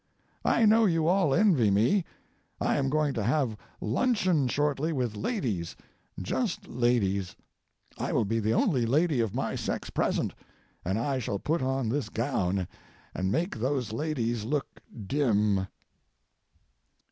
[0.43, 2.05] I know you all envy me.
[2.59, 5.75] I am going to have luncheon shortly with ladies
[6.19, 7.35] just ladies.
[7.99, 10.33] I will be the only lady of my sex present,
[10.83, 12.67] and I shall put on this gown
[13.13, 15.67] and make those ladies look dim.